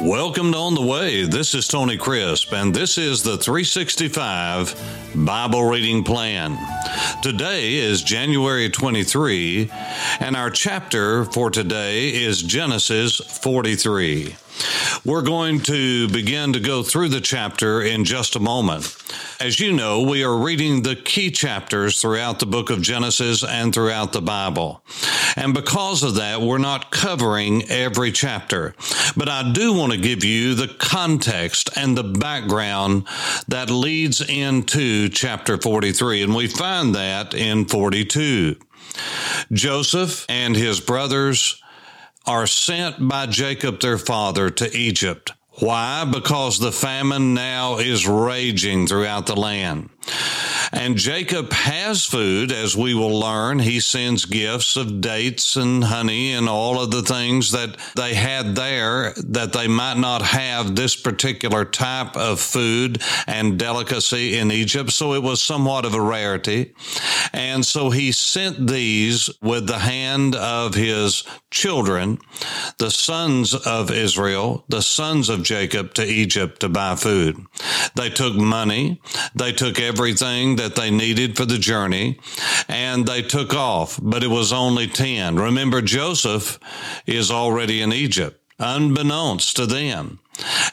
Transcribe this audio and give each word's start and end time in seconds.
Welcome 0.00 0.52
to 0.52 0.58
On 0.58 0.74
the 0.76 0.82
Way. 0.82 1.24
This 1.24 1.56
is 1.56 1.66
Tony 1.66 1.96
Crisp, 1.96 2.52
and 2.52 2.72
this 2.72 2.98
is 2.98 3.24
the 3.24 3.36
365 3.36 5.12
Bible 5.16 5.64
Reading 5.64 6.04
Plan. 6.04 6.56
Today 7.20 7.74
is 7.74 8.04
January 8.04 8.70
23, 8.70 9.68
and 10.20 10.36
our 10.36 10.50
chapter 10.50 11.24
for 11.24 11.50
today 11.50 12.10
is 12.10 12.40
Genesis 12.40 13.16
43. 13.16 14.36
We're 15.04 15.22
going 15.22 15.60
to 15.60 16.08
begin 16.08 16.52
to 16.52 16.60
go 16.60 16.82
through 16.82 17.08
the 17.10 17.20
chapter 17.20 17.80
in 17.80 18.04
just 18.04 18.36
a 18.36 18.40
moment. 18.40 18.96
As 19.40 19.60
you 19.60 19.72
know, 19.72 20.02
we 20.02 20.24
are 20.24 20.36
reading 20.36 20.82
the 20.82 20.96
key 20.96 21.30
chapters 21.30 22.00
throughout 22.00 22.40
the 22.40 22.46
book 22.46 22.70
of 22.70 22.82
Genesis 22.82 23.44
and 23.44 23.72
throughout 23.72 24.12
the 24.12 24.20
Bible. 24.20 24.82
And 25.36 25.54
because 25.54 26.02
of 26.02 26.16
that, 26.16 26.40
we're 26.40 26.58
not 26.58 26.90
covering 26.90 27.62
every 27.70 28.10
chapter. 28.10 28.74
But 29.16 29.28
I 29.28 29.52
do 29.52 29.72
want 29.72 29.92
to 29.92 29.98
give 29.98 30.24
you 30.24 30.54
the 30.54 30.74
context 30.78 31.70
and 31.76 31.96
the 31.96 32.04
background 32.04 33.06
that 33.46 33.70
leads 33.70 34.20
into 34.20 35.08
chapter 35.08 35.56
43. 35.56 36.22
And 36.22 36.34
we 36.34 36.48
find 36.48 36.94
that 36.94 37.34
in 37.34 37.66
42. 37.66 38.56
Joseph 39.52 40.26
and 40.28 40.56
his 40.56 40.80
brothers 40.80 41.62
are 42.28 42.46
sent 42.46 43.08
by 43.08 43.24
Jacob 43.24 43.80
their 43.80 43.96
father 43.96 44.50
to 44.50 44.76
Egypt. 44.76 45.32
Why? 45.60 46.04
Because 46.04 46.58
the 46.58 46.70
famine 46.70 47.32
now 47.32 47.78
is 47.78 48.06
raging 48.06 48.86
throughout 48.86 49.26
the 49.26 49.34
land. 49.34 49.88
And 50.72 50.96
Jacob 50.96 51.52
has 51.52 52.04
food, 52.04 52.52
as 52.52 52.76
we 52.76 52.94
will 52.94 53.18
learn. 53.18 53.58
He 53.58 53.80
sends 53.80 54.24
gifts 54.24 54.76
of 54.76 55.00
dates 55.00 55.56
and 55.56 55.84
honey 55.84 56.32
and 56.32 56.48
all 56.48 56.80
of 56.80 56.90
the 56.90 57.02
things 57.02 57.52
that 57.52 57.76
they 57.96 58.14
had 58.14 58.54
there 58.54 59.14
that 59.16 59.52
they 59.52 59.66
might 59.66 59.96
not 59.96 60.22
have 60.22 60.76
this 60.76 60.94
particular 60.94 61.64
type 61.64 62.16
of 62.16 62.40
food 62.40 63.02
and 63.26 63.58
delicacy 63.58 64.36
in 64.36 64.50
Egypt. 64.50 64.90
So 64.90 65.14
it 65.14 65.22
was 65.22 65.42
somewhat 65.42 65.84
of 65.84 65.94
a 65.94 66.00
rarity. 66.00 66.74
And 67.32 67.64
so 67.64 67.90
he 67.90 68.12
sent 68.12 68.66
these 68.66 69.30
with 69.40 69.66
the 69.66 69.78
hand 69.78 70.34
of 70.34 70.74
his 70.74 71.24
children, 71.50 72.18
the 72.78 72.90
sons 72.90 73.54
of 73.54 73.90
Israel, 73.90 74.64
the 74.68 74.82
sons 74.82 75.28
of 75.28 75.42
Jacob 75.42 75.94
to 75.94 76.04
Egypt 76.04 76.60
to 76.60 76.68
buy 76.68 76.94
food. 76.96 77.38
They 77.94 78.10
took 78.10 78.34
money. 78.34 79.00
They 79.34 79.52
took 79.52 79.78
everything 79.78 79.97
that 79.98 80.76
they 80.76 80.90
needed 80.90 81.36
for 81.36 81.44
the 81.44 81.58
journey 81.58 82.18
and 82.68 83.06
they 83.06 83.22
took 83.22 83.52
off, 83.52 83.98
but 84.00 84.22
it 84.22 84.28
was 84.28 84.52
only 84.52 84.86
10. 84.86 85.36
Remember, 85.36 85.82
Joseph 85.82 86.58
is 87.06 87.30
already 87.30 87.82
in 87.82 87.92
Egypt, 87.92 88.40
unbeknownst 88.58 89.56
to 89.56 89.66
them. 89.66 90.20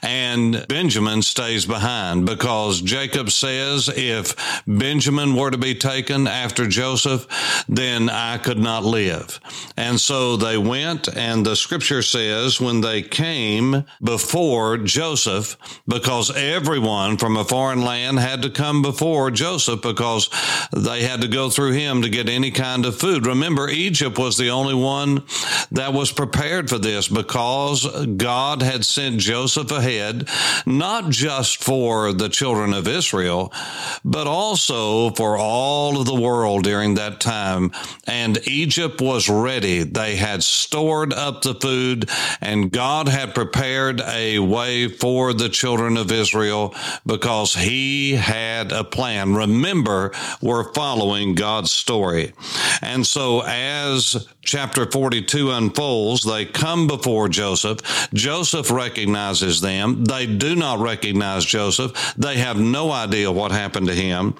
And 0.01 0.65
Benjamin 0.67 1.21
stays 1.21 1.65
behind 1.65 2.25
because 2.25 2.81
Jacob 2.81 3.31
says 3.31 3.89
if 3.89 4.35
Benjamin 4.67 5.35
were 5.35 5.51
to 5.51 5.57
be 5.57 5.75
taken 5.75 6.27
after 6.27 6.67
Joseph, 6.67 7.27
then 7.67 8.09
I 8.09 8.37
could 8.37 8.59
not 8.59 8.83
live. 8.83 9.39
And 9.75 9.99
so 9.99 10.37
they 10.37 10.57
went, 10.57 11.07
and 11.15 11.45
the 11.45 11.55
scripture 11.55 12.01
says 12.01 12.61
when 12.61 12.81
they 12.81 13.01
came 13.01 13.85
before 14.03 14.77
Joseph, 14.77 15.57
because 15.87 16.35
everyone 16.35 17.17
from 17.17 17.37
a 17.37 17.43
foreign 17.43 17.81
land 17.81 18.19
had 18.19 18.41
to 18.43 18.49
come 18.49 18.81
before 18.81 19.31
Joseph 19.31 19.81
because 19.81 20.29
they 20.71 21.03
had 21.03 21.21
to 21.21 21.27
go 21.27 21.49
through 21.49 21.71
him 21.71 22.01
to 22.01 22.09
get 22.09 22.29
any 22.29 22.51
kind 22.51 22.85
of 22.85 22.99
food. 22.99 23.25
Remember, 23.25 23.69
Egypt 23.69 24.17
was 24.17 24.37
the 24.37 24.49
only 24.49 24.75
one 24.75 25.23
that 25.71 25.93
was 25.93 26.11
prepared 26.11 26.69
for 26.69 26.77
this 26.77 27.07
because 27.07 27.87
God 28.17 28.61
had 28.61 28.85
sent 28.85 29.19
Joseph 29.19 29.54
Joseph 29.55 29.71
ahead, 29.71 30.27
not 30.65 31.09
just 31.09 31.63
for 31.63 32.11
the 32.11 32.27
children 32.27 32.73
of 32.73 32.89
Israel, 32.89 33.53
but 34.03 34.27
also 34.27 35.11
for 35.11 35.37
all 35.37 35.97
of 35.97 36.05
the 36.05 36.19
world 36.19 36.63
during 36.63 36.95
that 36.95 37.21
time. 37.21 37.71
And 38.05 38.37
Egypt 38.47 38.99
was 38.99 39.29
ready. 39.29 39.83
They 39.83 40.17
had 40.17 40.43
stored 40.43 41.13
up 41.13 41.41
the 41.41 41.55
food 41.55 42.09
and 42.41 42.69
God 42.69 43.07
had 43.07 43.33
prepared 43.33 44.01
a 44.01 44.39
way 44.39 44.89
for 44.89 45.31
the 45.31 45.49
children 45.49 45.95
of 45.95 46.11
Israel 46.11 46.75
because 47.05 47.55
he 47.55 48.15
had 48.15 48.73
a 48.73 48.83
plan. 48.83 49.35
Remember, 49.35 50.11
we're 50.41 50.73
following 50.73 51.33
God's 51.33 51.71
story. 51.71 52.33
And 52.81 53.07
so 53.07 53.41
as 53.45 54.27
chapter 54.41 54.89
42 54.89 55.51
unfolds, 55.51 56.23
they 56.23 56.45
come 56.45 56.87
before 56.87 57.29
Joseph. 57.29 57.79
Joseph 58.13 58.71
recognizes 58.71 59.44
them. 59.53 60.05
They 60.05 60.25
do 60.25 60.55
not 60.55 60.79
recognize 60.79 61.45
Joseph. 61.45 62.15
They 62.17 62.37
have 62.37 62.59
no 62.59 62.91
idea 62.91 63.31
what 63.31 63.51
happened 63.51 63.87
to 63.87 63.93
him. 63.93 64.35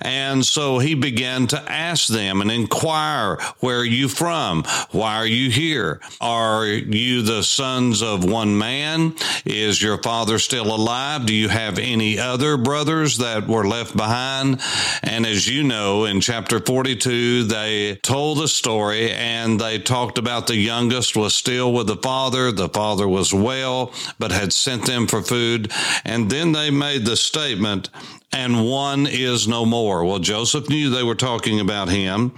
And 0.00 0.44
so 0.44 0.78
he 0.78 0.94
began 0.94 1.46
to 1.48 1.72
ask 1.72 2.08
them 2.08 2.40
and 2.40 2.50
inquire, 2.50 3.36
where 3.60 3.78
are 3.78 3.84
you 3.84 4.08
from? 4.08 4.64
Why 4.90 5.16
are 5.16 5.26
you 5.26 5.50
here? 5.50 6.00
Are 6.20 6.66
you 6.66 7.22
the 7.22 7.42
sons 7.42 8.02
of 8.02 8.24
one 8.24 8.56
man? 8.56 9.14
Is 9.44 9.82
your 9.82 9.98
father 9.98 10.38
still 10.38 10.74
alive? 10.74 11.26
Do 11.26 11.34
you 11.34 11.48
have 11.48 11.78
any 11.78 12.18
other 12.18 12.56
brothers 12.56 13.18
that 13.18 13.46
were 13.46 13.66
left 13.66 13.96
behind? 13.96 14.60
And 15.02 15.26
as 15.26 15.48
you 15.48 15.62
know, 15.62 16.04
in 16.04 16.20
chapter 16.20 16.60
42, 16.60 17.44
they 17.44 17.96
told 17.96 18.38
the 18.38 18.48
story 18.48 19.10
and 19.12 19.60
they 19.60 19.78
talked 19.78 20.18
about 20.18 20.46
the 20.46 20.56
youngest 20.56 21.16
was 21.16 21.34
still 21.34 21.72
with 21.72 21.86
the 21.86 21.96
father. 21.96 22.52
The 22.52 22.68
father 22.68 23.06
was 23.08 23.32
well, 23.32 23.92
but 24.18 24.32
had 24.40 24.52
sent 24.52 24.86
them 24.86 25.06
for 25.06 25.22
food. 25.22 25.70
And 26.04 26.30
then 26.30 26.52
they 26.52 26.70
made 26.70 27.04
the 27.04 27.16
statement, 27.16 27.90
and 28.32 28.68
one 28.68 29.06
is 29.06 29.46
no 29.46 29.64
more. 29.64 30.04
Well, 30.04 30.18
Joseph 30.18 30.68
knew 30.68 30.90
they 30.90 31.02
were 31.02 31.14
talking 31.14 31.60
about 31.60 31.88
him. 31.88 32.32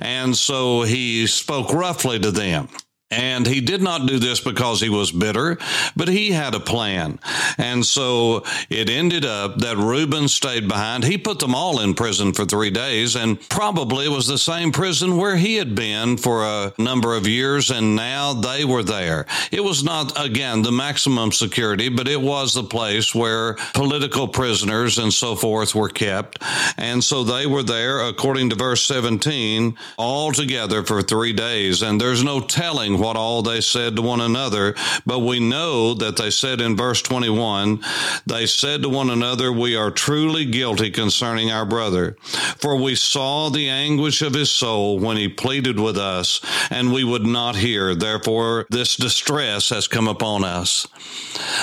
And 0.00 0.36
so 0.36 0.82
he 0.82 1.26
spoke 1.26 1.72
roughly 1.72 2.18
to 2.20 2.30
them. 2.30 2.68
And 3.08 3.46
he 3.46 3.60
did 3.60 3.82
not 3.82 4.08
do 4.08 4.18
this 4.18 4.40
because 4.40 4.80
he 4.80 4.88
was 4.88 5.12
bitter, 5.12 5.58
but 5.94 6.08
he 6.08 6.32
had 6.32 6.56
a 6.56 6.60
plan. 6.60 7.20
And 7.56 7.86
so 7.86 8.42
it 8.68 8.90
ended 8.90 9.24
up 9.24 9.58
that 9.58 9.76
Reuben 9.76 10.26
stayed 10.26 10.66
behind. 10.66 11.04
He 11.04 11.16
put 11.16 11.38
them 11.38 11.54
all 11.54 11.78
in 11.78 11.94
prison 11.94 12.32
for 12.32 12.44
three 12.44 12.70
days, 12.70 13.14
and 13.14 13.40
probably 13.48 14.08
was 14.08 14.26
the 14.26 14.38
same 14.38 14.72
prison 14.72 15.16
where 15.16 15.36
he 15.36 15.54
had 15.54 15.76
been 15.76 16.16
for 16.16 16.42
a 16.42 16.72
number 16.78 17.14
of 17.14 17.28
years, 17.28 17.70
and 17.70 17.94
now 17.94 18.32
they 18.32 18.64
were 18.64 18.82
there. 18.82 19.26
It 19.52 19.62
was 19.62 19.84
not, 19.84 20.12
again, 20.20 20.62
the 20.62 20.72
maximum 20.72 21.30
security, 21.30 21.88
but 21.88 22.08
it 22.08 22.20
was 22.20 22.54
the 22.54 22.64
place 22.64 23.14
where 23.14 23.54
political 23.72 24.26
prisoners 24.26 24.98
and 24.98 25.12
so 25.12 25.36
forth 25.36 25.76
were 25.76 25.90
kept. 25.90 26.42
And 26.76 27.04
so 27.04 27.22
they 27.22 27.46
were 27.46 27.62
there, 27.62 28.00
according 28.00 28.50
to 28.50 28.56
verse 28.56 28.82
17, 28.82 29.78
all 29.96 30.32
together 30.32 30.82
for 30.82 31.02
three 31.02 31.32
days. 31.32 31.82
And 31.82 32.00
there's 32.00 32.24
no 32.24 32.40
telling 32.40 32.95
what 32.98 33.16
all 33.16 33.42
they 33.42 33.60
said 33.60 33.96
to 33.96 34.02
one 34.02 34.20
another, 34.20 34.74
but 35.04 35.20
we 35.20 35.40
know 35.40 35.94
that 35.94 36.16
they 36.16 36.30
said 36.30 36.60
in 36.60 36.76
verse 36.76 37.02
21, 37.02 37.80
they 38.26 38.46
said 38.46 38.82
to 38.82 38.88
one 38.88 39.10
another, 39.10 39.52
We 39.52 39.76
are 39.76 39.90
truly 39.90 40.44
guilty 40.44 40.90
concerning 40.90 41.50
our 41.50 41.64
brother, 41.64 42.16
for 42.58 42.76
we 42.76 42.94
saw 42.94 43.50
the 43.50 43.68
anguish 43.68 44.22
of 44.22 44.34
his 44.34 44.50
soul 44.50 44.98
when 44.98 45.16
he 45.16 45.28
pleaded 45.28 45.78
with 45.78 45.96
us, 45.96 46.40
and 46.70 46.92
we 46.92 47.04
would 47.04 47.26
not 47.26 47.56
hear. 47.56 47.94
Therefore, 47.94 48.66
this 48.70 48.96
distress 48.96 49.70
has 49.70 49.88
come 49.88 50.08
upon 50.08 50.44
us. 50.44 50.86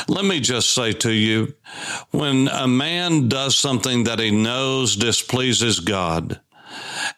Let 0.07 0.25
me 0.25 0.39
just 0.39 0.69
say 0.69 0.93
to 0.93 1.11
you, 1.11 1.53
when 2.11 2.47
a 2.47 2.67
man 2.67 3.27
does 3.27 3.55
something 3.55 4.03
that 4.03 4.19
he 4.19 4.31
knows 4.31 4.95
displeases 4.95 5.79
God, 5.79 6.39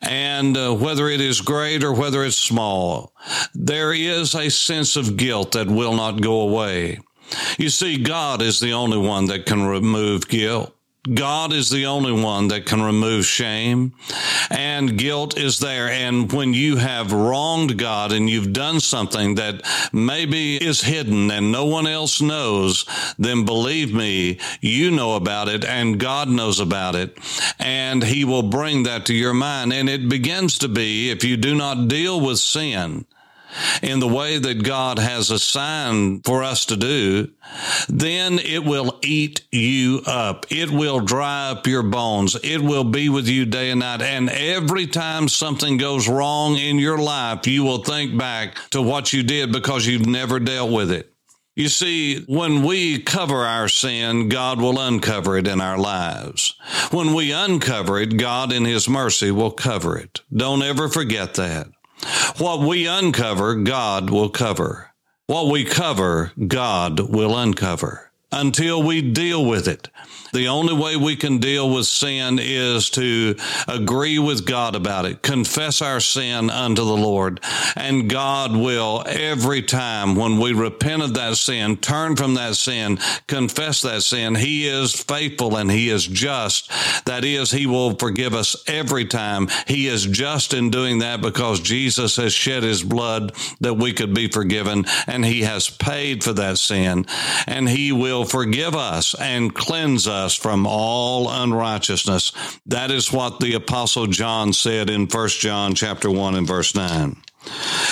and 0.02 0.58
uh, 0.58 0.74
whether 0.74 1.08
it 1.08 1.22
is 1.22 1.42
great 1.42 1.84
or 1.84 1.94
whether 1.94 2.24
it's 2.24 2.38
small, 2.38 3.14
there 3.54 3.94
is 3.94 4.36
a 4.36 4.50
sense 4.50 4.96
of 4.96 5.18
guilt 5.18 5.54
that 5.54 5.68
will 5.68 5.96
not 5.96 6.22
go 6.22 6.42
away. 6.42 7.00
You 7.58 7.70
see, 7.70 8.02
God 8.02 8.42
is 8.42 8.60
the 8.60 8.74
only 8.74 8.98
one 8.98 9.26
that 9.26 9.46
can 9.46 9.66
remove 9.66 10.28
guilt. 10.28 10.75
God 11.14 11.54
is 11.54 11.70
the 11.70 11.86
only 11.86 12.12
one 12.12 12.48
that 12.48 12.66
can 12.66 12.82
remove 12.82 13.26
shame 13.26 13.94
and 14.50 14.98
guilt 14.98 15.38
is 15.38 15.60
there. 15.60 15.88
And 15.90 16.32
when 16.32 16.54
you 16.54 16.78
have 16.78 17.12
wronged 17.12 17.78
God 17.78 18.12
and 18.12 18.30
you've 18.30 18.54
done 18.54 18.80
something 18.80 19.36
that 19.36 19.62
maybe 19.94 20.56
is 20.56 20.82
hidden 20.82 21.30
and 21.30 21.52
no 21.52 21.66
one 21.66 21.86
else 21.86 22.22
knows, 22.22 22.86
then 23.20 23.46
believe 23.46 23.94
me, 23.94 24.40
you 24.62 24.90
know 24.90 25.16
about 25.16 25.48
it 25.48 25.64
and 25.64 26.00
God 26.00 26.30
knows 26.30 26.60
about 26.60 26.96
it 26.96 27.18
and 27.60 28.04
he 28.04 28.26
will 28.26 28.44
bring 28.44 28.84
that 28.84 29.06
to 29.06 29.14
your 29.14 29.34
mind. 29.34 29.74
And 29.74 29.90
it 29.90 30.10
begins 30.10 30.58
to 30.60 30.68
be 30.68 31.12
if 31.12 31.24
you 31.24 31.38
do 31.38 31.54
not 31.54 31.88
deal 31.88 32.20
with 32.20 32.40
sin, 32.40 33.06
in 33.82 34.00
the 34.00 34.08
way 34.08 34.38
that 34.38 34.64
God 34.64 35.00
has 35.00 35.32
assigned 35.32 36.26
for 36.26 36.44
us 36.44 36.66
to 36.68 36.78
do, 36.78 37.30
then 37.88 38.40
it 38.40 38.64
will 38.64 39.00
eat 39.04 39.46
you 39.52 40.02
up. 40.06 40.46
It 40.52 40.72
will 40.72 41.00
dry 41.00 41.52
up 41.52 41.68
your 41.68 41.84
bones. 41.84 42.36
It 42.44 42.62
will 42.62 42.84
be 42.84 43.10
with 43.10 43.28
you 43.28 43.46
day 43.46 43.72
and 43.72 43.80
night. 43.80 44.02
And 44.02 44.30
every 44.30 44.88
time 44.88 45.28
something 45.28 45.78
goes 45.78 46.08
wrong 46.08 46.58
in 46.58 46.80
your 46.80 46.98
life, 46.98 47.48
you 47.48 47.64
will 47.64 47.84
think 47.84 48.18
back 48.18 48.56
to 48.72 48.82
what 48.82 49.14
you 49.14 49.24
did 49.24 49.52
because 49.52 49.86
you've 49.86 50.08
never 50.08 50.40
dealt 50.40 50.72
with 50.72 50.92
it. 50.92 51.12
You 51.56 51.70
see, 51.70 52.22
when 52.26 52.64
we 52.64 53.00
cover 53.00 53.46
our 53.46 53.70
sin, 53.70 54.28
God 54.28 54.60
will 54.60 54.78
uncover 54.78 55.38
it 55.38 55.48
in 55.48 55.62
our 55.62 55.78
lives. 55.78 56.54
When 56.92 57.14
we 57.14 57.32
uncover 57.32 57.98
it, 57.98 58.18
God 58.18 58.52
in 58.52 58.66
His 58.66 58.90
mercy 58.90 59.32
will 59.32 59.52
cover 59.52 59.98
it. 59.98 60.20
Don't 60.36 60.62
ever 60.62 60.90
forget 60.90 61.36
that. 61.36 61.68
What 62.38 62.60
we 62.60 62.88
uncover, 62.88 63.56
God 63.56 64.10
will 64.10 64.30
cover. 64.30 64.92
What 65.28 65.52
we 65.52 65.66
cover, 65.66 66.32
God 66.48 67.00
will 67.00 67.36
uncover 67.38 68.12
until 68.32 68.82
we 68.84 69.02
deal 69.02 69.46
with 69.46 69.68
it. 69.68 69.90
The 70.34 70.50
only 70.50 70.74
way 70.74 70.98
we 70.98 71.16
can 71.16 71.38
deal 71.38 71.74
with 71.74 71.86
sin 71.86 72.40
is 72.42 72.90
to 72.92 73.38
agree 73.70 74.20
with 74.20 74.46
God 74.46 74.76
about 74.76 75.06
it, 75.06 75.22
confess 75.22 75.82
our 75.82 76.02
sin 76.02 76.50
unto 76.50 76.84
the 76.84 76.98
Lord, 76.98 77.40
and 77.76 78.10
God 78.10 78.54
will 78.54 79.04
every 79.08 79.62
time 79.62 80.16
when 80.16 80.38
we 80.38 80.52
repent 80.52 81.04
of 81.04 81.14
that 81.14 81.38
sin, 81.38 81.78
turn 81.78 82.18
from 82.18 82.34
that 82.34 82.56
sin, 82.56 83.00
confess 83.28 83.82
that 83.84 84.04
sin, 84.04 84.36
He 84.36 84.68
is 84.68 84.94
faithful 84.94 85.56
and 85.56 85.72
He 85.72 85.90
is 85.90 86.06
just. 86.06 86.70
That 87.06 87.24
is, 87.24 87.52
He 87.52 87.66
will 87.66 87.96
forgive 87.96 88.34
us 88.34 88.62
every 88.68 89.06
time. 89.06 89.48
He 89.68 89.88
is 89.88 90.06
just 90.06 90.54
in 90.54 90.70
doing 90.70 91.00
that 91.00 91.22
because 91.22 91.62
Jesus 91.62 92.18
has 92.18 92.34
shed 92.34 92.64
His 92.64 92.84
blood 92.84 93.34
that 93.62 93.76
we 93.76 93.94
could 93.94 94.14
be 94.14 94.28
forgiven 94.28 94.86
and 95.08 95.24
He 95.24 95.44
has 95.44 95.70
paid 95.70 96.26
for 96.26 96.34
that 96.34 96.58
sin 96.58 97.06
and 97.48 97.70
He 97.70 97.94
will 97.94 98.15
forgive 98.24 98.76
us 98.76 99.14
and 99.20 99.54
cleanse 99.54 100.08
us 100.08 100.26
us 100.26 100.34
from 100.34 100.66
all 100.66 101.30
unrighteousness. 101.30 102.32
That 102.66 102.92
is 102.92 103.12
what 103.12 103.40
the 103.40 103.54
apostle 103.54 104.08
John 104.08 104.54
said 104.54 104.90
in 104.90 105.08
1 105.08 105.28
John 105.30 105.76
chapter 105.76 106.10
1 106.10 106.36
and 106.36 106.48
verse 106.48 106.74
9. 106.74 107.18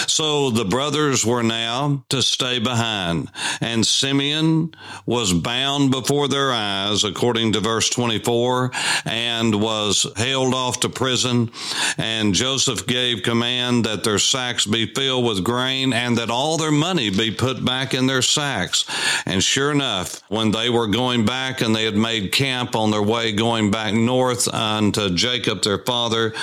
So 0.07 0.49
the 0.49 0.65
brothers 0.65 1.25
were 1.25 1.43
now 1.43 2.03
to 2.09 2.21
stay 2.21 2.59
behind, 2.59 3.29
and 3.61 3.85
Simeon 3.85 4.73
was 5.05 5.33
bound 5.33 5.91
before 5.91 6.27
their 6.27 6.51
eyes, 6.51 7.03
according 7.03 7.53
to 7.53 7.59
verse 7.59 7.89
24, 7.89 8.71
and 9.05 9.61
was 9.61 10.05
hailed 10.17 10.53
off 10.53 10.81
to 10.81 10.89
prison. 10.89 11.51
And 11.97 12.33
Joseph 12.33 12.85
gave 12.85 13.23
command 13.23 13.85
that 13.85 14.03
their 14.03 14.19
sacks 14.19 14.65
be 14.65 14.85
filled 14.85 15.25
with 15.25 15.43
grain 15.43 15.93
and 15.93 16.17
that 16.17 16.29
all 16.29 16.57
their 16.57 16.71
money 16.71 17.09
be 17.09 17.31
put 17.31 17.63
back 17.63 17.93
in 17.93 18.07
their 18.07 18.21
sacks. 18.21 18.85
And 19.25 19.43
sure 19.43 19.71
enough, 19.71 20.21
when 20.29 20.51
they 20.51 20.69
were 20.69 20.87
going 20.87 21.25
back 21.25 21.61
and 21.61 21.75
they 21.75 21.85
had 21.85 21.95
made 21.95 22.31
camp 22.31 22.75
on 22.75 22.91
their 22.91 23.01
way 23.01 23.31
going 23.31 23.71
back 23.71 23.93
north 23.93 24.47
unto 24.53 25.13
Jacob 25.13 25.63
their 25.63 25.79
father, 25.79 26.33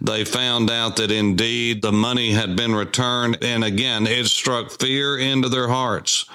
they 0.00 0.24
found 0.24 0.70
out 0.70 0.96
that 0.96 1.10
indeed 1.10 1.82
the 1.82 1.92
money 1.92 2.32
had 2.32 2.56
been 2.60 2.74
returned. 2.74 3.38
And 3.42 3.64
again, 3.64 4.06
it 4.06 4.26
struck 4.26 4.70
fear 4.70 5.16
into 5.16 5.48
their 5.48 5.68
hearts. 5.68 6.26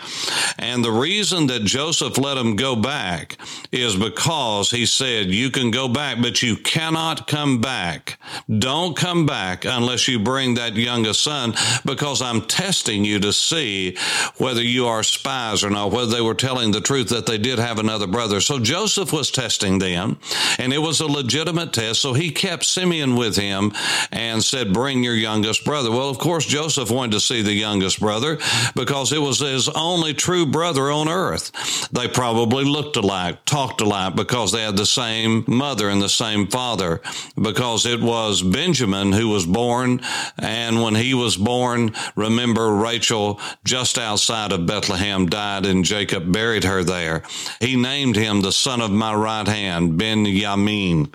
And 0.57 0.83
the 0.83 0.91
reason 0.91 1.45
that 1.47 1.65
Joseph 1.65 2.17
let 2.17 2.33
them 2.33 2.55
go 2.55 2.75
back 2.75 3.37
is 3.71 3.95
because 3.95 4.71
he 4.71 4.87
said, 4.87 5.27
You 5.27 5.51
can 5.51 5.69
go 5.69 5.87
back, 5.87 6.17
but 6.21 6.41
you 6.41 6.57
cannot 6.57 7.27
come 7.27 7.61
back. 7.61 8.17
Don't 8.47 8.95
come 8.95 9.25
back 9.25 9.65
unless 9.65 10.07
you 10.07 10.19
bring 10.19 10.53
that 10.55 10.75
youngest 10.75 11.23
son, 11.23 11.55
because 11.83 12.21
I'm 12.21 12.41
testing 12.41 13.03
you 13.03 13.19
to 13.21 13.33
see 13.33 13.97
whether 14.37 14.61
you 14.61 14.85
are 14.85 15.01
spies 15.01 15.63
or 15.63 15.71
not, 15.71 15.91
whether 15.91 16.11
they 16.11 16.21
were 16.21 16.35
telling 16.35 16.71
the 16.71 16.81
truth 16.81 17.09
that 17.09 17.25
they 17.25 17.39
did 17.39 17.57
have 17.57 17.79
another 17.79 18.05
brother. 18.05 18.39
So 18.41 18.59
Joseph 18.59 19.11
was 19.11 19.31
testing 19.31 19.79
them, 19.79 20.19
and 20.59 20.71
it 20.73 20.77
was 20.77 20.99
a 20.99 21.07
legitimate 21.07 21.73
test. 21.73 22.01
So 22.01 22.13
he 22.13 22.29
kept 22.29 22.65
Simeon 22.65 23.15
with 23.15 23.35
him 23.35 23.71
and 24.11 24.43
said, 24.43 24.73
Bring 24.73 25.03
your 25.03 25.15
youngest 25.15 25.65
brother. 25.65 25.89
Well, 25.89 26.09
of 26.09 26.19
course, 26.19 26.45
Joseph 26.45 26.91
wanted 26.91 27.13
to 27.13 27.21
see 27.21 27.41
the 27.41 27.53
youngest 27.53 27.99
brother 27.99 28.37
because 28.75 29.11
it 29.11 29.21
was 29.21 29.39
his 29.39 29.69
only 29.69 30.13
true 30.13 30.45
brother 30.45 30.91
on 30.91 31.09
earth. 31.09 31.51
They 31.91 32.07
probably 32.07 32.63
looked 32.63 32.95
alike, 32.95 33.43
talked 33.45 33.81
alike 33.81 34.15
because 34.15 34.51
they 34.51 34.61
had 34.61 34.77
the 34.77 34.85
same 34.85 35.45
mother 35.47 35.89
and 35.89 36.01
the 36.01 36.09
same 36.09 36.45
father 36.45 37.01
because 37.41 37.87
it 37.87 38.01
was 38.35 38.43
Benjamin 38.43 39.13
who 39.13 39.29
was 39.29 39.45
born. 39.45 40.01
And 40.37 40.81
when 40.81 40.93
he 40.95 41.13
was 41.13 41.37
born, 41.37 41.93
remember 42.17 42.75
Rachel 42.75 43.39
just 43.63 43.97
outside 43.97 44.51
of 44.51 44.65
Bethlehem 44.65 45.27
died 45.27 45.65
and 45.65 45.85
Jacob 45.85 46.33
buried 46.33 46.65
her 46.65 46.83
there. 46.83 47.23
He 47.61 47.77
named 47.77 48.17
him 48.17 48.41
the 48.41 48.51
son 48.51 48.81
of 48.81 48.91
my 48.91 49.13
right 49.13 49.47
hand, 49.47 49.97
Ben 49.97 50.25
Yamin. 50.25 51.13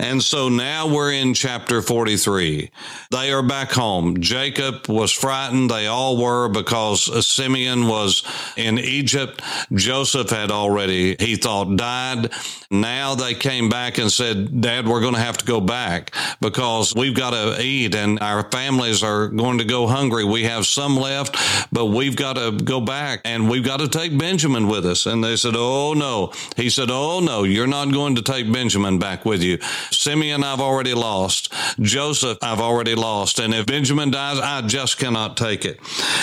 And 0.00 0.20
so 0.20 0.48
now 0.48 0.92
we're 0.92 1.12
in 1.12 1.32
chapter 1.32 1.80
43. 1.80 2.72
They 3.12 3.30
are 3.30 3.42
back 3.42 3.70
home. 3.70 4.20
Jacob 4.20 4.88
was 4.88 5.12
frightened. 5.12 5.70
They 5.70 5.86
all 5.86 6.20
were 6.20 6.48
because 6.48 7.24
Simeon 7.24 7.86
was 7.86 8.24
in 8.56 8.80
Egypt. 8.80 9.42
Joseph 9.72 10.30
had 10.30 10.50
already, 10.50 11.14
he 11.20 11.36
thought, 11.36 11.76
died. 11.76 12.32
Now 12.68 13.14
they 13.14 13.34
came 13.34 13.68
back 13.68 13.98
and 13.98 14.10
said, 14.10 14.60
Dad, 14.60 14.88
we're 14.88 15.00
going 15.00 15.14
to 15.14 15.20
have 15.20 15.38
to 15.38 15.44
go 15.44 15.60
back 15.60 16.12
because 16.48 16.94
we've 16.94 17.14
got 17.14 17.30
to 17.30 17.62
eat 17.62 17.94
and 17.94 18.18
our 18.20 18.42
families 18.50 19.02
are 19.02 19.28
going 19.28 19.58
to 19.58 19.64
go 19.64 19.86
hungry. 19.86 20.24
We 20.24 20.44
have 20.44 20.66
some 20.66 20.96
left, 20.96 21.36
but 21.70 21.86
we've 21.86 22.16
got 22.16 22.36
to 22.36 22.52
go 22.52 22.80
back 22.80 23.20
and 23.26 23.50
we've 23.50 23.64
got 23.64 23.80
to 23.80 23.88
take 23.88 24.16
Benjamin 24.16 24.66
with 24.66 24.86
us. 24.86 25.04
And 25.04 25.22
they 25.22 25.36
said, 25.36 25.54
Oh, 25.56 25.92
no. 25.92 26.32
He 26.56 26.70
said, 26.70 26.88
Oh, 26.90 27.20
no, 27.20 27.42
you're 27.44 27.66
not 27.66 27.92
going 27.92 28.14
to 28.14 28.22
take 28.22 28.50
Benjamin 28.50 28.98
back 28.98 29.26
with 29.26 29.42
you. 29.42 29.58
Simeon, 29.90 30.42
I've 30.42 30.60
already 30.60 30.94
lost. 30.94 31.52
Joseph, 31.80 32.38
I've 32.40 32.60
already 32.60 32.94
lost. 32.94 33.38
And 33.38 33.52
if 33.52 33.66
Benjamin 33.66 34.10
dies, 34.10 34.38
I 34.38 34.62
just 34.62 34.98
cannot 34.98 35.36
take 35.36 35.66
it. 35.66 35.78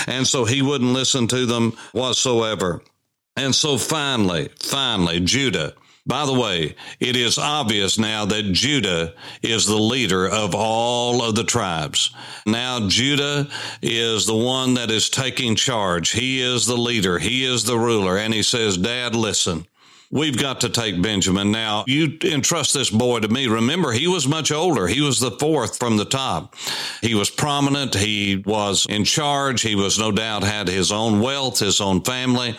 And 0.08 0.26
so 0.26 0.46
he 0.46 0.64
wouldn't 0.64 0.92
listen 0.92 1.28
to 1.28 1.46
them 1.46 1.78
whatsoever. 1.92 2.82
And 3.38 3.54
so 3.54 3.78
finally, 3.78 4.50
finally, 4.60 5.20
Judah 5.20 5.76
by 6.08 6.26
the 6.26 6.34
way, 6.34 6.76
it 7.00 7.16
is 7.16 7.40
obvious 7.40 7.98
now 7.98 8.26
that 8.26 8.52
Judah 8.52 9.16
is 9.42 9.66
the 9.66 9.78
leader 9.78 10.28
of 10.28 10.54
all 10.54 11.24
of 11.24 11.34
the 11.34 11.44
tribes. 11.44 12.12
Now, 12.46 12.88
Judah 12.88 13.48
is 13.82 14.28
the 14.28 14.36
one 14.36 14.76
that 14.76 14.92
is 14.92 15.10
taking 15.10 15.56
charge. 15.56 16.12
He 16.12 16.42
is 16.42 16.68
the 16.68 16.78
leader. 16.78 17.18
He 17.18 17.44
is 17.44 17.64
the 17.64 17.80
ruler. 17.80 18.18
And 18.18 18.34
he 18.34 18.44
says, 18.44 18.78
Dad, 18.78 19.16
listen. 19.16 19.66
We've 20.12 20.38
got 20.38 20.62
to 20.62 20.70
take 20.70 21.02
Benjamin. 21.02 21.52
Now, 21.52 21.84
you 21.88 22.18
entrust 22.24 22.74
this 22.74 22.90
boy 22.90 23.20
to 23.20 23.28
me. 23.28 23.48
Remember, 23.48 23.92
he 23.92 24.08
was 24.08 24.28
much 24.28 24.52
older. 24.52 24.88
He 24.88 25.02
was 25.02 25.20
the 25.20 25.32
fourth 25.32 25.78
from 25.78 25.98
the 25.98 26.06
top. 26.06 26.56
He 27.02 27.16
was 27.16 27.30
prominent. 27.30 27.96
He 27.96 28.38
was 28.46 28.86
in 28.90 29.04
charge. 29.04 29.62
He 29.62 29.76
was 29.76 29.98
no 30.00 30.12
doubt 30.12 30.44
had 30.44 30.68
his 30.68 30.92
own 30.92 31.20
wealth, 31.20 31.60
his 31.60 31.82
own 31.82 32.02
family. 32.02 32.56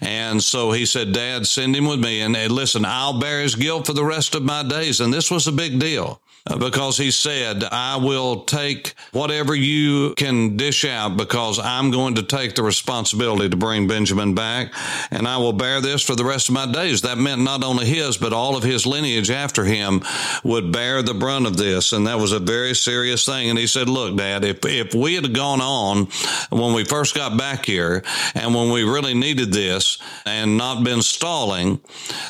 And 0.00 0.42
so 0.42 0.72
he 0.72 0.86
said, 0.86 1.12
Dad, 1.12 1.46
send 1.46 1.76
him 1.76 1.86
with 1.86 2.00
me. 2.00 2.20
And 2.20 2.34
listen, 2.50 2.84
I'll 2.84 3.18
bear 3.18 3.42
his 3.42 3.54
guilt 3.54 3.86
for 3.86 3.92
the 3.92 4.04
rest 4.04 4.34
of 4.34 4.42
my 4.42 4.62
days. 4.62 5.00
And 5.00 5.12
this 5.12 5.30
was 5.30 5.46
a 5.46 5.52
big 5.52 5.78
deal 5.78 6.20
because 6.58 6.96
he 6.96 7.10
said, 7.10 7.64
I 7.64 7.96
will 7.96 8.44
take 8.44 8.94
whatever 9.12 9.54
you 9.54 10.14
can 10.14 10.56
dish 10.56 10.84
out 10.84 11.16
because 11.16 11.58
I'm 11.58 11.90
going 11.90 12.14
to 12.16 12.22
take 12.22 12.54
the 12.54 12.62
responsibility 12.62 13.48
to 13.48 13.56
bring 13.56 13.86
Benjamin 13.88 14.34
back 14.34 14.72
and 15.10 15.26
I 15.26 15.38
will 15.38 15.52
bear 15.52 15.80
this 15.80 16.02
for 16.02 16.14
the 16.14 16.24
rest 16.24 16.48
of 16.48 16.54
my 16.54 16.70
days. 16.70 17.02
That 17.02 17.18
meant 17.18 17.42
not 17.42 17.64
only 17.64 17.86
his, 17.86 18.16
but 18.16 18.32
all 18.32 18.56
of 18.56 18.62
his 18.62 18.86
lineage 18.86 19.30
after 19.30 19.64
him 19.64 20.02
would 20.44 20.72
bear 20.72 21.02
the 21.02 21.14
brunt 21.14 21.46
of 21.46 21.56
this. 21.56 21.92
And 21.92 22.06
that 22.06 22.18
was 22.18 22.32
a 22.32 22.38
very 22.38 22.74
serious 22.74 23.24
thing. 23.26 23.50
And 23.50 23.58
he 23.58 23.66
said, 23.66 23.88
look, 23.88 24.16
dad, 24.16 24.44
if, 24.44 24.64
if 24.64 24.94
we 24.94 25.14
had 25.14 25.34
gone 25.34 25.60
on 25.60 26.08
when 26.50 26.74
we 26.74 26.84
first 26.84 27.14
got 27.14 27.36
back 27.36 27.66
here 27.66 28.02
and 28.34 28.54
when 28.54 28.70
we 28.70 28.82
really 28.82 29.14
needed 29.14 29.52
this 29.52 29.98
and 30.24 30.56
not 30.56 30.84
been 30.84 31.02
stalling, 31.02 31.80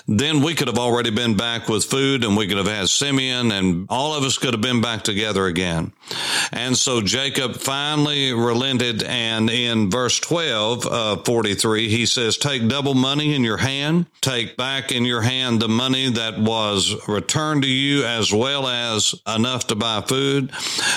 then 0.07 0.43
we 0.43 0.55
could 0.55 0.69
have 0.69 0.79
already 0.79 1.11
been 1.11 1.37
back 1.37 1.69
with 1.69 1.85
food 1.85 2.25
and 2.25 2.37
we 2.37 2.47
could 2.47 2.59
have 2.59 2.67
had 2.67 2.89
Simeon 2.89 3.53
and 3.53 3.87
all 3.89 4.08
all 4.09 4.15
of 4.15 4.25
us 4.25 4.39
could 4.39 4.55
have 4.55 4.63
been 4.63 4.81
back 4.81 5.03
together 5.03 5.45
again. 5.45 5.93
And 6.51 6.77
so 6.79 7.03
Jacob 7.03 7.57
finally 7.57 8.33
relented. 8.33 9.03
And 9.03 9.51
in 9.51 9.91
verse 9.91 10.19
12 10.19 10.87
of 10.87 11.27
43, 11.27 11.89
he 11.89 12.07
says, 12.07 12.39
Take 12.39 12.69
double 12.69 12.95
money 12.95 13.35
in 13.35 13.45
your 13.45 13.59
hand, 13.59 14.07
take 14.23 14.57
back 14.57 14.93
in 14.93 15.05
your 15.05 15.21
hand 15.21 15.61
the 15.61 15.69
money 15.69 16.11
that 16.11 16.39
was 16.39 16.97
returned 17.07 17.63
to 17.63 17.69
you, 17.69 18.05
as 18.05 18.33
well 18.33 18.67
as 18.67 19.15
enough 19.27 19.67
to 19.67 19.75
buy 19.75 20.01
food. 20.01 20.53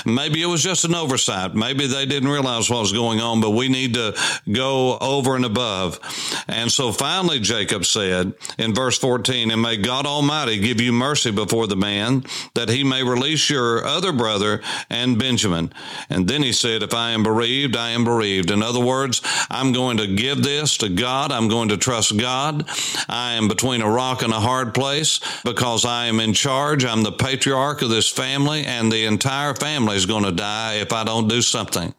Maybe 0.06 0.40
it 0.40 0.46
was 0.46 0.62
just 0.62 0.86
an 0.86 0.94
oversight. 0.94 1.54
Maybe 1.54 1.86
they 1.86 2.06
didn't 2.06 2.30
realize 2.30 2.70
what 2.70 2.80
was 2.80 2.94
going 2.94 3.20
on, 3.20 3.42
but 3.42 3.50
we 3.50 3.68
need 3.68 3.92
to 3.94 4.16
go 4.50 4.96
over 4.98 5.36
and 5.36 5.44
above. 5.44 6.00
And 6.48 6.72
so 6.72 6.92
finally, 6.92 7.40
Jacob 7.40 7.84
said 7.84 8.32
in 8.58 8.72
verse 8.72 8.98
14, 8.98 9.50
And 9.50 9.60
may 9.60 9.76
God 9.76 10.06
Almighty 10.06 10.58
give 10.58 10.80
you 10.80 10.92
mercy 10.92 11.30
before 11.30 11.66
the 11.66 11.76
man, 11.76 12.24
that 12.54 12.70
he 12.70 12.84
may 12.84 13.01
release 13.02 13.50
your 13.50 13.84
other 13.84 14.12
brother 14.12 14.62
and 14.90 15.18
Benjamin. 15.18 15.72
And 16.08 16.28
then 16.28 16.42
he 16.42 16.52
said, 16.52 16.82
If 16.82 16.94
I 16.94 17.10
am 17.10 17.22
bereaved, 17.22 17.76
I 17.76 17.90
am 17.90 18.04
bereaved. 18.04 18.50
In 18.50 18.62
other 18.62 18.80
words, 18.80 19.20
I'm 19.50 19.72
going 19.72 19.96
to 19.98 20.06
give 20.06 20.42
this 20.42 20.76
to 20.78 20.88
God. 20.88 21.32
I'm 21.32 21.48
going 21.48 21.68
to 21.68 21.76
trust 21.76 22.16
God. 22.16 22.68
I 23.08 23.32
am 23.32 23.48
between 23.48 23.82
a 23.82 23.90
rock 23.90 24.22
and 24.22 24.32
a 24.32 24.40
hard 24.40 24.74
place 24.74 25.20
because 25.44 25.84
I 25.84 26.06
am 26.06 26.20
in 26.20 26.32
charge. 26.32 26.84
I'm 26.84 27.02
the 27.02 27.12
patriarch 27.12 27.82
of 27.82 27.90
this 27.90 28.08
family, 28.08 28.64
and 28.64 28.90
the 28.90 29.06
entire 29.06 29.54
family 29.54 29.96
is 29.96 30.06
going 30.06 30.24
to 30.24 30.32
die 30.32 30.74
if 30.74 30.92
I 30.92 31.04
don't 31.04 31.28
do 31.28 31.42
something. 31.42 31.94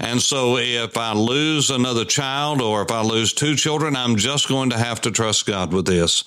And 0.00 0.20
so 0.20 0.56
if 0.58 0.96
I 0.96 1.12
lose 1.12 1.70
another 1.70 2.04
child 2.04 2.60
or 2.60 2.82
if 2.82 2.90
I 2.90 3.02
lose 3.02 3.32
two 3.32 3.56
children, 3.56 3.96
I'm 3.96 4.16
just 4.16 4.48
going 4.48 4.70
to 4.70 4.78
have 4.78 5.00
to 5.02 5.10
trust 5.10 5.46
God 5.46 5.72
with 5.72 5.86
this. 5.86 6.24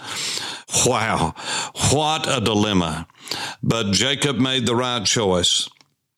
Wow. 0.86 1.34
What 1.92 2.28
a 2.28 2.42
dilemma. 2.42 3.08
But 3.64 3.92
Jacob 3.92 4.38
made 4.38 4.66
the 4.66 4.76
right 4.76 5.06
choice. 5.06 5.70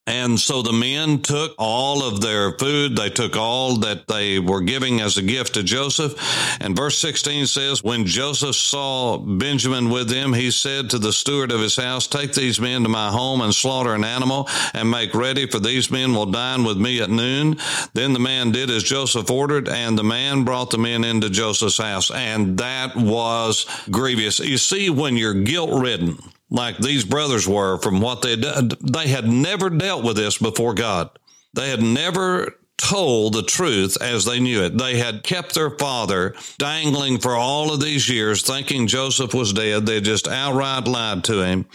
And 0.06 0.38
so 0.38 0.62
the 0.62 0.74
men 0.74 1.22
took 1.22 1.56
all 1.58 2.04
of 2.04 2.20
their 2.20 2.52
food. 2.58 2.98
They 2.98 3.10
took 3.10 3.38
all 3.38 3.78
that 3.78 4.08
they 4.08 4.38
were 4.38 4.60
giving 4.60 5.00
as 5.00 5.18
a 5.18 5.22
gift 5.22 5.54
to 5.54 5.64
Joseph. 5.64 6.14
And 6.60 6.76
verse 6.76 6.98
16 6.98 7.48
says, 7.48 7.82
When 7.82 8.06
Joseph 8.06 8.58
saw 8.58 9.18
Benjamin 9.18 9.90
with 9.90 10.10
them, 10.10 10.34
he 10.34 10.52
said 10.52 10.90
to 10.90 11.00
the 11.00 11.14
steward 11.14 11.54
of 11.54 11.62
his 11.62 11.78
house, 11.78 12.06
Take 12.06 12.34
these 12.34 12.60
men 12.60 12.84
to 12.84 12.90
my 12.90 13.12
home 13.12 13.40
and 13.40 13.56
slaughter 13.56 13.94
an 13.94 14.04
animal 14.04 14.50
and 14.74 14.92
make 14.92 15.16
ready, 15.16 15.48
for 15.48 15.60
these 15.60 15.90
men 15.90 16.14
will 16.14 16.26
dine 16.26 16.66
with 16.66 16.78
me 16.78 17.02
at 17.02 17.10
noon. 17.10 17.56
Then 17.94 18.12
the 18.12 18.20
man 18.20 18.52
did 18.52 18.70
as 18.70 18.84
Joseph 18.84 19.32
ordered, 19.32 19.70
and 19.70 19.98
the 19.98 20.04
man 20.04 20.44
brought 20.44 20.70
the 20.70 20.78
men 20.78 21.06
into 21.06 21.30
Joseph's 21.30 21.78
house. 21.78 22.12
And 22.12 22.58
that 22.58 22.98
was 22.98 23.66
grievous. 23.90 24.40
You 24.40 24.58
see, 24.58 24.90
when 24.90 25.16
you're 25.16 25.34
guilt 25.34 25.82
ridden, 25.82 26.18
like 26.54 26.78
these 26.78 27.04
brothers 27.04 27.48
were 27.48 27.80
from 27.80 28.00
what 28.00 28.22
they. 28.22 28.36
They 28.36 29.08
had 29.08 29.28
never 29.28 29.70
dealt 29.70 30.06
with 30.06 30.16
this 30.16 30.38
before 30.38 30.76
God. 30.76 31.10
They 31.54 31.70
had 31.70 31.82
never 31.82 32.56
told 32.77 33.34
the 33.34 33.44
truth 33.44 34.01
as 34.01 34.25
they 34.25 34.39
knew 34.39 34.63
it. 34.63 34.77
They 34.77 34.98
had 34.98 35.24
kept 35.24 35.53
their 35.53 35.70
father 35.70 36.36
dangling 36.58 37.20
for 37.20 37.36
all 37.36 37.74
of 37.74 37.80
these 37.80 38.10
years, 38.10 38.42
thinking 38.42 38.88
Joseph 38.88 39.34
was 39.34 39.53
dead. 39.53 39.86
They 39.86 40.01
just 40.01 40.27
outright 40.27 40.88
lied 40.88 41.24
to 41.25 41.42
him. 41.44 41.65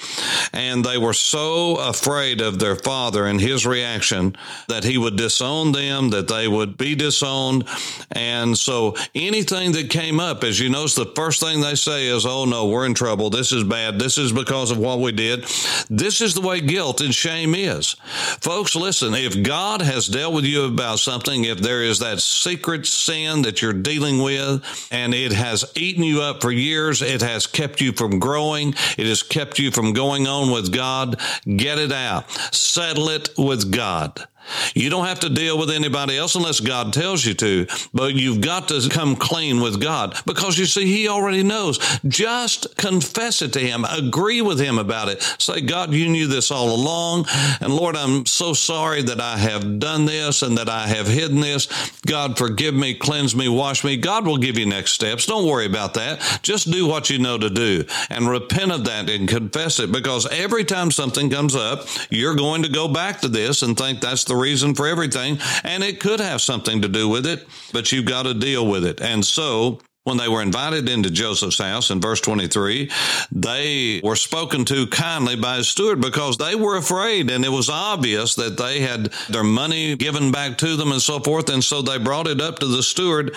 And 0.53 0.85
they 0.85 0.99
were 0.99 1.13
so 1.13 1.77
afraid 1.77 2.41
of 2.41 2.59
their 2.59 2.77
father 2.77 3.27
and 3.27 3.41
his 3.41 3.65
reaction 3.65 4.37
that 4.69 4.85
he 4.85 4.99
would 4.99 5.17
disown 5.17 5.73
them, 5.73 6.11
that 6.11 6.29
they 6.29 6.49
would 6.49 6.77
be 6.77 6.95
disowned. 6.95 7.65
And 8.13 8.57
so 8.57 8.97
anything 9.15 9.73
that 9.73 9.91
came 9.91 10.21
up, 10.21 10.45
as 10.45 10.61
you 10.61 10.69
notice, 10.69 10.95
the 10.95 11.13
first 11.15 11.41
thing 11.41 11.61
they 11.61 11.75
say 11.77 12.07
is, 12.07 12.27
Oh 12.27 12.45
no, 12.45 12.67
we're 12.67 12.87
in 12.87 12.95
trouble. 12.95 13.31
This 13.31 13.53
is 13.53 13.65
bad. 13.65 13.99
This 13.99 14.19
is 14.19 14.33
because 14.33 14.71
of 14.71 14.79
what 14.79 15.01
we 15.01 15.13
did. 15.13 15.45
This 15.89 16.21
is 16.21 16.35
the 16.35 16.41
way 16.41 16.61
guilt 16.61 17.01
and 17.01 17.15
shame 17.15 17.55
is. 17.55 17.97
Folks, 18.41 18.75
listen, 18.75 19.15
if 19.15 19.43
God 19.43 19.81
has 19.81 20.09
dealt 20.09 20.35
with 20.35 20.45
you 20.45 20.65
about 20.65 20.88
about 20.89 20.99
something, 21.01 21.45
if 21.45 21.59
there 21.59 21.83
is 21.83 21.99
that 21.99 22.19
secret 22.19 22.87
sin 22.87 23.43
that 23.43 23.61
you're 23.61 23.75
dealing 23.75 24.23
with 24.23 24.89
and 24.91 25.13
it 25.13 25.33
has 25.33 25.71
eaten 25.77 26.03
you 26.03 26.23
up 26.23 26.41
for 26.41 26.51
years, 26.51 27.03
it 27.03 27.21
has 27.21 27.47
kept 27.47 27.83
you 27.83 27.93
from 27.93 28.19
growing, 28.19 28.71
it 28.97 29.07
has 29.07 29.23
kept 29.23 29.59
you 29.59 29.71
from 29.71 29.93
going 29.93 30.27
on 30.27 30.51
with 30.51 30.73
God, 30.73 31.21
get 31.45 31.79
it 31.79 31.93
out. 31.93 32.31
Settle 32.55 33.11
it 33.11 33.29
with 33.37 33.71
God. 33.71 34.27
You 34.75 34.91
don't 34.91 35.07
have 35.07 35.21
to 35.21 35.29
deal 35.29 35.59
with 35.59 35.71
anybody 35.71 36.17
else 36.17 36.35
unless 36.35 36.61
God 36.61 36.93
tells 36.93 37.25
you 37.25 37.35
to, 37.35 37.67
but 37.93 38.15
you've 38.15 38.41
got 38.41 38.69
to 38.69 38.89
come 38.91 39.17
clean 39.17 39.61
with 39.61 39.81
God 39.81 40.17
because 40.27 40.59
you 40.59 40.67
see, 40.67 40.87
He 40.87 41.09
already 41.09 41.43
knows. 41.43 41.79
Just 42.07 42.77
confess 42.77 43.43
it 43.43 43.53
to 43.55 43.61
Him, 43.61 43.85
agree 43.85 44.41
with 44.43 44.61
Him 44.61 44.79
about 44.79 45.09
it. 45.09 45.23
Say, 45.39 45.61
God, 45.61 45.93
you 45.93 46.09
knew 46.09 46.27
this 46.27 46.51
all 46.51 46.75
along. 46.75 47.27
And 47.61 47.73
Lord, 47.75 47.97
I'm 47.97 48.27
so 48.27 48.53
sorry 48.53 49.03
that 49.03 49.21
I 49.21 49.39
have 49.39 49.79
done 49.79 50.05
this 50.05 50.43
and 50.43 50.59
that 50.59 50.69
I 50.69 50.87
have 50.87 51.07
hidden 51.07 51.41
this. 51.41 51.69
God, 52.07 52.39
forgive 52.39 52.75
me, 52.75 52.95
cleanse 52.95 53.35
me, 53.35 53.49
wash 53.49 53.85
me. 53.85 53.97
God 53.97 54.27
will 54.27 54.39
give 54.39 54.59
you 54.59 54.67
next 54.67 54.93
steps. 54.93 55.27
Don't 55.27 55.47
worry 55.47 55.67
about 55.67 55.95
that. 55.95 56.41
Just 56.43 56.71
do 56.71 56.87
what 56.87 57.11
you 57.11 57.19
know 57.19 57.39
to 57.39 57.51
do 57.51 57.85
and 58.11 58.29
repent 58.29 58.73
of 58.73 58.85
that 58.85 59.11
and 59.11 59.29
confess 59.29 59.79
it 59.81 59.93
because 59.93 60.27
every 60.29 60.65
time 60.65 60.91
something 60.91 61.31
comes 61.31 61.55
up, 61.55 61.87
you're 62.11 62.35
going 62.35 62.63
to 62.63 62.69
go 62.69 62.89
back 62.89 63.21
to 63.21 63.29
this 63.29 63.63
and 63.63 63.77
think 63.77 64.01
that's 64.01 64.25
the 64.25 64.37
reason 64.39 64.75
for 64.75 64.87
everything, 64.87 65.39
and 65.65 65.83
it 65.83 66.01
could 66.01 66.21
have 66.21 66.41
something 66.41 66.83
to 66.83 66.89
do 66.89 67.09
with 67.09 67.27
it, 67.27 67.47
but 67.73 67.93
you've 67.93 68.07
got 68.07 68.23
to 68.25 68.35
deal 68.35 68.67
with 68.67 68.85
it. 68.85 69.01
And 69.01 69.25
so 69.25 69.81
when 70.09 70.17
they 70.17 70.27
were 70.27 70.41
invited 70.41 70.89
into 70.89 71.11
Joseph's 71.11 71.59
house 71.59 71.91
in 71.91 72.01
verse 72.01 72.23
23, 72.23 72.91
they 73.31 74.01
were 74.03 74.17
spoken 74.17 74.65
to 74.65 74.87
kindly 74.87 75.37
by 75.37 75.57
his 75.57 75.69
steward 75.69 76.01
because 76.01 76.39
they 76.39 76.55
were 76.55 76.79
afraid 76.79 77.31
and 77.31 77.45
it 77.45 77.51
was 77.51 77.69
obvious 77.69 78.35
that 78.37 78.57
they 78.57 78.81
had 78.81 79.13
their 79.29 79.45
money 79.45 79.97
given 79.97 80.33
back 80.33 80.57
to 80.57 80.77
them 80.77 80.93
and 80.93 81.03
so 81.03 81.21
forth. 81.21 81.51
And 81.51 81.63
so 81.63 81.83
they 81.83 81.99
brought 81.99 82.27
it 82.27 82.41
up 82.41 82.59
to 82.61 82.67
the 82.67 82.83
steward. 82.83 83.35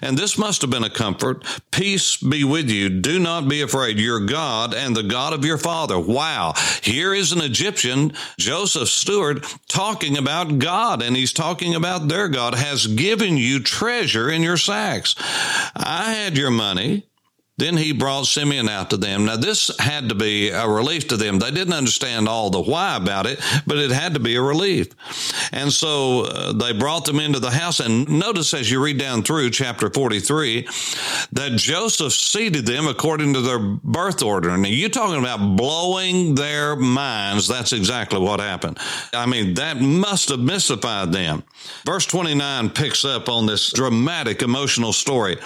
And 0.00 0.16
this 0.16 0.38
must 0.38 0.62
have 0.62 0.70
been 0.70 0.82
a 0.82 0.88
comfort. 0.88 1.44
Peace 1.70 2.16
be 2.16 2.42
with 2.42 2.70
you. 2.70 2.88
Do 2.88 3.18
not 3.18 3.46
be 3.46 3.60
afraid. 3.60 3.98
Your 3.98 4.20
God 4.24 4.72
and 4.72 4.96
the 4.96 5.02
God 5.02 5.34
of 5.34 5.44
your 5.44 5.58
father. 5.58 5.98
Wow. 5.98 6.54
Here 6.82 7.12
is 7.12 7.32
an 7.32 7.42
Egyptian, 7.42 8.14
Joseph's 8.38 8.92
steward, 8.92 9.44
talking 9.68 10.16
about 10.16 10.58
God 10.58 11.02
and 11.02 11.16
he's 11.16 11.34
talking 11.34 11.74
about 11.74 12.08
their 12.08 12.28
God 12.28 12.54
has 12.54 12.86
given 12.86 13.36
you 13.36 13.60
treasure 13.60 14.30
in 14.30 14.42
your 14.42 14.56
sacks. 14.56 15.14
I 15.76 16.13
had 16.14 16.38
your 16.38 16.50
money. 16.50 17.06
Then 17.56 17.76
he 17.76 17.92
brought 17.92 18.26
Simeon 18.26 18.68
out 18.68 18.90
to 18.90 18.96
them. 18.96 19.26
Now, 19.26 19.36
this 19.36 19.70
had 19.78 20.08
to 20.08 20.16
be 20.16 20.48
a 20.48 20.68
relief 20.68 21.06
to 21.08 21.16
them. 21.16 21.38
They 21.38 21.52
didn't 21.52 21.74
understand 21.74 22.28
all 22.28 22.50
the 22.50 22.60
why 22.60 22.96
about 22.96 23.26
it, 23.26 23.40
but 23.64 23.78
it 23.78 23.92
had 23.92 24.14
to 24.14 24.20
be 24.20 24.34
a 24.34 24.42
relief. 24.42 24.88
And 25.52 25.72
so 25.72 26.22
uh, 26.22 26.52
they 26.52 26.72
brought 26.72 27.04
them 27.04 27.20
into 27.20 27.38
the 27.38 27.52
house. 27.52 27.78
And 27.78 28.08
notice 28.08 28.54
as 28.54 28.68
you 28.68 28.82
read 28.82 28.98
down 28.98 29.22
through 29.22 29.50
chapter 29.50 29.88
43 29.88 30.62
that 31.30 31.52
Joseph 31.54 32.12
seated 32.12 32.66
them 32.66 32.88
according 32.88 33.34
to 33.34 33.40
their 33.40 33.60
birth 33.60 34.20
order. 34.20 34.56
Now, 34.56 34.68
you're 34.68 34.88
talking 34.88 35.20
about 35.20 35.56
blowing 35.56 36.34
their 36.34 36.74
minds. 36.74 37.46
That's 37.46 37.72
exactly 37.72 38.18
what 38.18 38.40
happened. 38.40 38.78
I 39.12 39.26
mean, 39.26 39.54
that 39.54 39.80
must 39.80 40.30
have 40.30 40.40
mystified 40.40 41.12
them. 41.12 41.44
Verse 41.86 42.06
29 42.06 42.70
picks 42.70 43.04
up 43.04 43.28
on 43.28 43.46
this 43.46 43.72
dramatic 43.72 44.42
emotional 44.42 44.92
story. 44.92 45.36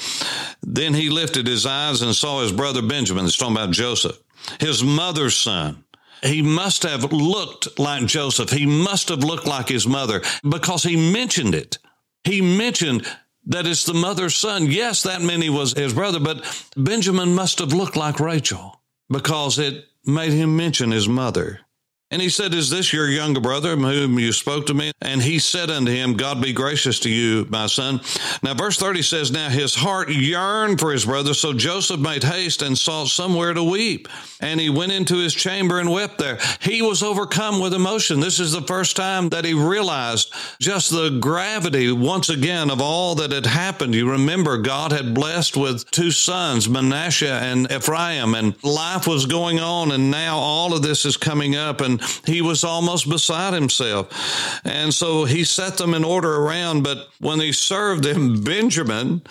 Then 0.63 0.95
he 0.95 1.11
lifted 1.11 1.47
his 1.47 1.67
eyes 1.67 1.98
and 2.03 2.15
saw 2.15 2.43
his 2.43 2.53
brother 2.53 2.83
Benjamin. 2.83 3.25
It's 3.25 3.37
talking 3.37 3.57
about 3.57 3.71
Joseph, 3.71 4.19
his 4.61 4.83
mother's 4.83 5.37
son. 5.37 5.85
He 6.23 6.43
must 6.43 6.83
have 6.83 7.13
looked 7.13 7.79
like 7.79 8.07
Joseph. 8.07 8.51
He 8.51 8.67
must 8.67 9.09
have 9.09 9.23
looked 9.23 9.47
like 9.47 9.69
his 9.69 9.87
mother 9.87 10.23
because 10.49 10.83
he 10.83 11.13
mentioned 11.13 11.55
it. 11.55 11.79
He 12.25 12.41
mentioned 12.41 13.07
that 13.47 13.67
it's 13.67 13.85
the 13.85 13.95
mother's 13.95 14.37
son. 14.37 14.67
Yes, 14.67 15.05
that 15.05 15.21
he 15.21 15.51
was 15.51 15.73
his 15.73 15.95
brother, 15.95 16.21
but 16.21 16.45
Benjamin 16.77 17.35
must 17.35 17.61
have 17.61 17.73
looked 17.73 17.97
like 17.97 18.21
Rachel 18.21 18.81
because 19.09 19.59
it 19.59 19.85
made 20.05 20.33
him 20.33 20.57
mention 20.57 20.91
his 20.91 21.09
mother. 21.09 21.61
And 22.11 22.23
he 22.23 22.31
said, 22.31 22.55
Is 22.55 22.71
this 22.71 22.91
your 22.91 23.07
younger 23.07 23.41
brother 23.41 23.77
whom 23.77 24.19
you 24.19 24.33
spoke 24.33 24.65
to 24.67 24.75
me? 24.75 24.93
And 25.03 25.21
he 25.21 25.39
said 25.39 25.69
unto 25.69 25.93
him, 25.93 26.15
God 26.15 26.41
be 26.41 26.55
gracious 26.55 27.01
to 27.01 27.11
you, 27.11 27.47
my 27.51 27.67
son. 27.67 28.01
Now, 28.43 28.55
verse 28.55 28.79
30 28.79 29.03
says, 29.03 29.31
Now 29.31 29.51
his 29.51 29.75
heart 29.75 30.09
yearned 30.09 30.81
for 30.81 30.91
his 30.91 31.05
brother, 31.05 31.35
so 31.35 31.53
Joseph 31.53 32.01
made 32.01 32.25
haste 32.25 32.63
and 32.63 32.79
sought 32.79 33.09
somewhere 33.09 33.53
to 33.53 33.63
weep. 33.63 34.09
And 34.41 34.59
he 34.59 34.71
went 34.71 34.93
into 34.93 35.19
his 35.19 35.35
chamber 35.35 35.81
and 35.81 35.91
wept 35.91 36.17
there. 36.17 36.39
He 36.61 36.81
was 36.81 37.03
overcome 37.03 37.61
with 37.61 37.75
emotion. 37.75 38.21
This 38.21 38.41
is 38.41 38.53
the 38.53 38.63
first 38.63 38.97
time 38.97 39.29
that 39.29 39.45
he 39.45 39.53
realized 39.53 40.33
just 40.61 40.91
the 40.91 41.19
gravity, 41.21 41.93
once 41.93 42.31
again, 42.31 42.71
of 42.71 42.81
all 42.81 43.17
that 43.17 43.33
had 43.33 43.47
happened. 43.47 43.95
You 43.95 44.13
remember, 44.13 44.57
God 44.57 44.93
had 44.93 45.15
blessed 45.15 45.59
with 45.59 45.91
two 45.91 46.11
sons, 46.11 46.71
Manasseh 46.71 47.29
and 47.43 47.71
Ephraim, 47.71 48.35
and 48.35 48.55
life 48.65 49.07
was 49.07 49.27
going 49.27 49.61
on, 49.61 49.93
and 49.93 50.11
now 50.11 50.39
all 50.39 50.73
of 50.73 50.81
this 50.81 51.05
is 51.05 51.19
coming 51.19 51.55
up. 51.55 51.83
And 51.83 51.98
he 52.25 52.43
was 52.43 52.65
almost 52.65 53.09
beside 53.09 53.55
himself. 53.55 54.09
And 54.65 54.93
so 54.93 55.25
he 55.25 55.45
set 55.45 55.79
them 55.79 55.95
in 55.95 56.05
order 56.05 56.37
around. 56.37 56.83
But 56.83 57.09
when 57.21 57.41
he 57.41 57.53
served 57.53 58.05
them, 58.05 58.43
Benjamin, 58.43 59.23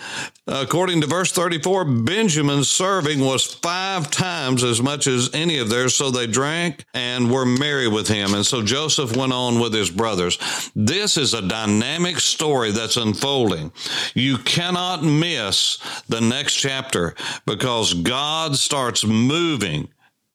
according 0.46 1.00
to 1.00 1.06
verse 1.06 1.32
34, 1.32 1.84
Benjamin's 1.84 2.68
serving 2.68 3.20
was 3.20 3.44
five 3.44 4.10
times 4.10 4.64
as 4.64 4.80
much 4.82 5.06
as 5.06 5.30
any 5.34 5.58
of 5.58 5.68
theirs. 5.68 5.94
So 5.94 6.10
they 6.10 6.26
drank 6.26 6.84
and 6.94 7.30
were 7.30 7.46
merry 7.46 7.88
with 7.88 8.08
him. 8.08 8.34
And 8.34 8.44
so 8.44 8.62
Joseph 8.62 9.16
went 9.16 9.32
on 9.32 9.60
with 9.60 9.72
his 9.72 9.90
brothers. 9.90 10.38
This 10.74 11.16
is 11.16 11.34
a 11.34 11.46
dynamic 11.46 12.20
story 12.20 12.70
that's 12.70 12.96
unfolding. 12.96 13.72
You 14.14 14.38
cannot 14.38 15.02
miss 15.02 15.78
the 16.08 16.20
next 16.20 16.54
chapter 16.54 17.14
because 17.46 17.94
God 17.94 18.56
starts 18.56 19.04
moving 19.04 19.88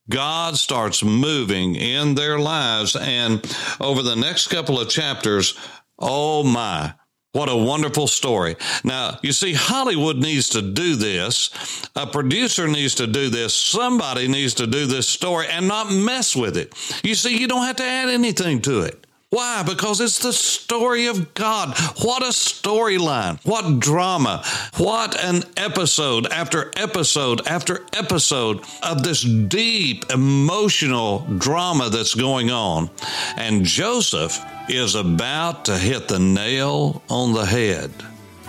God 0.09 0.57
starts 0.57 1.03
moving 1.03 1.75
in 1.75 2.15
their 2.15 2.37
lives. 2.39 2.95
And 2.95 3.45
over 3.79 4.01
the 4.01 4.15
next 4.15 4.47
couple 4.47 4.79
of 4.79 4.89
chapters, 4.89 5.57
oh 5.97 6.43
my, 6.43 6.93
what 7.31 7.49
a 7.49 7.55
wonderful 7.55 8.07
story. 8.07 8.55
Now, 8.83 9.17
you 9.23 9.31
see, 9.31 9.53
Hollywood 9.53 10.17
needs 10.17 10.49
to 10.49 10.61
do 10.61 10.95
this. 10.95 11.49
A 11.95 12.05
producer 12.05 12.67
needs 12.67 12.95
to 12.95 13.07
do 13.07 13.29
this. 13.29 13.55
Somebody 13.55 14.27
needs 14.27 14.53
to 14.55 14.67
do 14.67 14.85
this 14.85 15.07
story 15.07 15.47
and 15.49 15.67
not 15.67 15.91
mess 15.91 16.35
with 16.35 16.57
it. 16.57 16.73
You 17.03 17.15
see, 17.15 17.37
you 17.37 17.47
don't 17.47 17.65
have 17.65 17.77
to 17.77 17.83
add 17.83 18.09
anything 18.09 18.61
to 18.63 18.81
it. 18.81 19.07
Why? 19.33 19.63
Because 19.63 19.99
it's 19.99 20.19
the 20.19 20.31
story 20.31 21.07
of 21.07 21.33
God. 21.33 21.75
What 22.03 22.21
a 22.21 22.27
storyline. 22.27 23.43
What 23.43 23.79
drama. 23.79 24.43
What 24.77 25.19
an 25.19 25.41
episode 25.57 26.27
after 26.27 26.71
episode 26.77 27.47
after 27.47 27.83
episode 27.93 28.63
of 28.83 29.01
this 29.01 29.23
deep 29.23 30.05
emotional 30.11 31.25
drama 31.39 31.89
that's 31.89 32.13
going 32.13 32.51
on. 32.51 32.91
And 33.35 33.65
Joseph 33.65 34.39
is 34.69 34.93
about 34.93 35.65
to 35.65 35.79
hit 35.79 36.07
the 36.07 36.19
nail 36.19 37.01
on 37.09 37.33
the 37.33 37.47
head. 37.47 37.91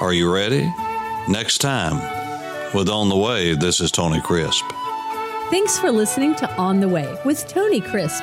Are 0.01 0.13
you 0.13 0.31
ready? 0.31 0.71
Next 1.29 1.63
time 1.63 1.97
with 2.75 2.91
On 2.91 3.09
the 3.09 3.17
Way, 3.17 3.55
this 3.55 3.81
is 3.81 3.91
Tony 3.91 4.21
Crisp. 4.21 4.67
Thanks 5.49 5.79
for 5.79 5.91
listening 5.91 6.35
to 6.35 6.57
On 6.57 6.79
the 6.79 6.89
Way 6.89 7.19
with 7.25 7.49
Tony 7.49 7.81
Crisp. 7.81 8.23